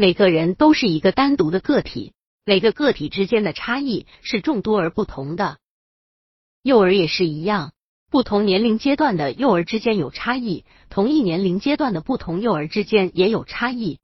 [0.00, 2.14] 每个人都是一个单独的个体，
[2.46, 5.58] 每个个体之间的差异是众多而不同的。
[6.62, 7.74] 幼儿也是一样，
[8.10, 13.98] 不同年龄阶段的幼儿之间有差异，同一年龄阶段的不同幼儿之间也有差异。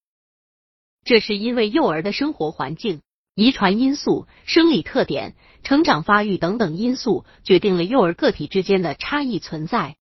[1.03, 3.01] 这是因为幼儿的生活环境、
[3.35, 9.97] 遗传因素、生理特点、成长发育等等因素决定了幼儿个体之间的差异存在。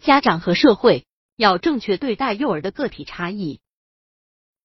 [0.00, 1.04] 家长和社会
[1.36, 3.58] 要正确对待幼儿的个体差异。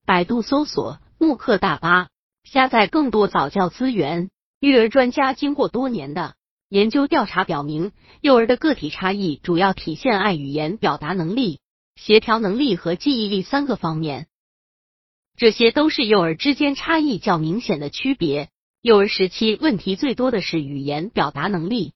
[0.10, 2.10] 百度搜索慕课大巴，
[2.44, 4.32] 下载更多早教资源。
[4.60, 6.34] 育儿专家经过多年的。
[6.68, 11.60] 研究调查表明，幼儿的个体差异主要体现爱语言表达能力、
[11.96, 14.26] 协调能力和记忆力三个方面。
[15.38, 18.50] 这些都是幼儿之间差异较明显的区别。
[18.82, 21.94] 幼儿时期问题最多的是语言表达能力。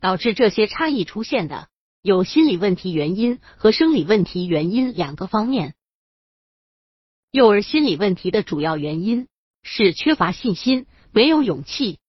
[0.00, 1.66] 导致这些差异出现的
[2.02, 5.74] 有心理问题原因和生理问题原因两个方面。
[7.32, 9.28] 幼儿心理问题的主要原因
[9.62, 12.00] 是缺乏信心，没有勇气。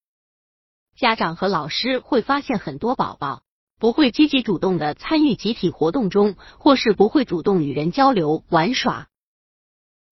[0.97, 3.43] 家长和老师会发现很多宝宝
[3.77, 9.09] 不会积极主动的参与集体活动中，或是不会主动与人交流玩耍。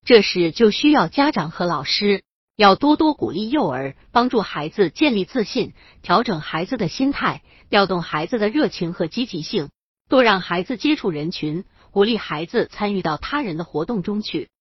[0.05, 2.21] 这时就需要家长和老师
[2.55, 9.71] 要多多鼓励幼儿，帮助孩子建立自信，调整孩子的心态，调动孩子的热情和积极性，
[10.07, 14.51] 多让孩子接触人群，鼓励孩子参与到他人的活动中去。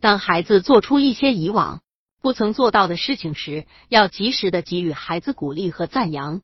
[0.00, 1.80] 当孩子做出一些以往。
[2.20, 6.40] 不曾做到的事情时，要及时的给予孩子鼓励和赞扬，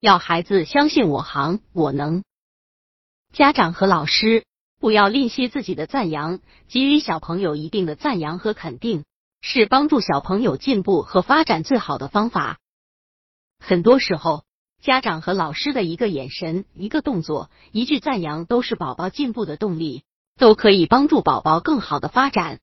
[0.00, 2.24] 要孩子相信我行我能。
[3.32, 4.44] 家长和老师
[4.80, 9.04] 不要吝惜自己的赞扬，给予小朋友一定的赞扬和肯定，
[9.40, 12.58] 是帮助小朋友进步和发展最好的方法。
[13.60, 14.42] 很多时候，
[14.80, 20.02] 家长和老师的一个眼神、一个动作、一句赞扬，都是宝宝进步的动力，
[20.36, 22.60] 都可以帮助宝宝更好的发展。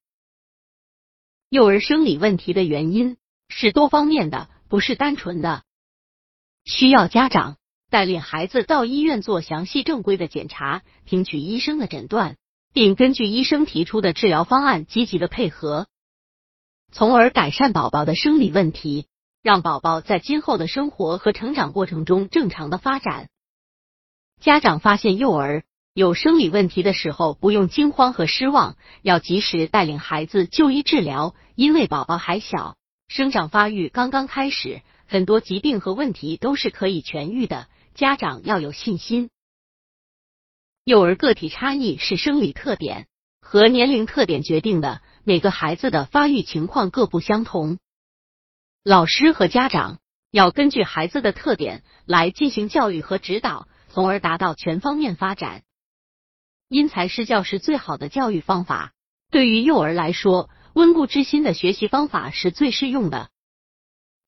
[1.50, 3.18] 幼儿生理问题的原因
[3.48, 5.64] 是多方面的，不是单纯的，
[6.66, 7.58] 需要家长
[7.90, 12.38] 带领孩子到医院做详细正规的检查，听取医生的诊断，
[12.72, 15.88] 并根据医生提出的治疗方案积极的配合，
[16.92, 19.08] 从而改善宝宝的生理问题，
[19.42, 23.30] 让宝宝在今后的生活和成长过程中正常的发展。
[24.40, 25.64] 家长发现幼儿。
[25.94, 31.36] 有生理问题的时候，不用惊慌和失望，要及时带领孩子就医治疗。
[31.56, 32.78] 因为宝宝还小，
[33.08, 37.68] 生长发育刚刚开始，很多疾病和问题都是可以痊愈的。
[37.96, 39.30] 家长要有信心。
[40.86, 43.08] 幼儿个体差异是生理特点
[43.42, 47.78] 和年龄特点决定的，每个孩子的发育情况各不相同。
[48.84, 50.00] 老师和家长
[50.32, 55.64] 要根据孩子的特点来进行教育和指导，从而达到全方面发展。
[56.70, 58.94] 因材施教是最好的教育方法。
[59.32, 63.30] 对于幼儿来说，温故知新的学习方法是最适用的。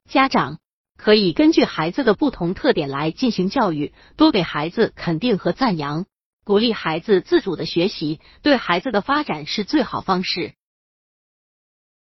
[0.09, 0.57] 家长
[0.97, 6.06] 可以根据孩子的不同特点来进行教育，多给孩子肯定和赞扬，
[6.44, 10.56] 鼓励孩子自主的学习，对孩子的发展是最好方式。